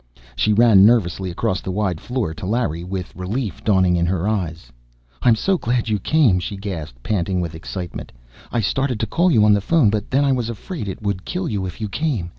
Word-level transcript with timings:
She 0.35 0.51
ran 0.51 0.83
nervously 0.83 1.29
across 1.29 1.61
the 1.61 1.69
wide 1.69 2.01
floor 2.01 2.33
to 2.33 2.45
Larry, 2.47 2.83
with 2.83 3.15
relief 3.15 3.63
dawning 3.63 3.95
in 3.95 4.07
her 4.07 4.27
eyes. 4.27 4.71
"I'm 5.21 5.35
so 5.35 5.59
glad 5.59 5.89
you 5.89 5.99
came!" 5.99 6.39
she 6.39 6.57
gasped, 6.57 7.03
panting 7.03 7.39
with 7.39 7.53
excitement. 7.53 8.11
"I 8.51 8.61
started 8.61 8.99
to 9.01 9.05
call 9.05 9.29
you 9.29 9.45
on 9.45 9.53
the 9.53 9.61
phone, 9.61 9.91
but 9.91 10.09
then 10.09 10.25
I 10.25 10.31
was 10.31 10.49
afraid 10.49 10.87
it 10.87 11.03
would 11.03 11.23
kill 11.23 11.47
you 11.47 11.67
if 11.67 11.79
you 11.79 11.87
came! 11.87 12.29